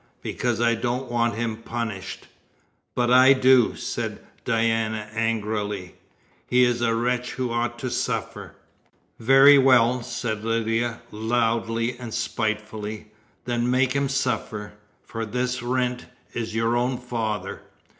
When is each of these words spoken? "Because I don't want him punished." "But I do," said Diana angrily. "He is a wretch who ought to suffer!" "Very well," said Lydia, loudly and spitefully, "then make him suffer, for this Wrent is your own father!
"Because 0.23 0.59
I 0.59 0.73
don't 0.73 1.11
want 1.11 1.35
him 1.35 1.57
punished." 1.57 2.25
"But 2.95 3.11
I 3.13 3.33
do," 3.33 3.75
said 3.75 4.17
Diana 4.43 5.07
angrily. 5.13 5.93
"He 6.47 6.63
is 6.63 6.81
a 6.81 6.95
wretch 6.95 7.33
who 7.33 7.51
ought 7.51 7.77
to 7.77 7.91
suffer!" 7.91 8.55
"Very 9.19 9.59
well," 9.59 10.01
said 10.01 10.43
Lydia, 10.43 11.03
loudly 11.11 11.99
and 11.99 12.15
spitefully, 12.15 13.11
"then 13.45 13.69
make 13.69 13.93
him 13.93 14.09
suffer, 14.09 14.73
for 15.03 15.23
this 15.23 15.61
Wrent 15.61 16.07
is 16.33 16.55
your 16.55 16.75
own 16.75 16.97
father! 16.97 17.61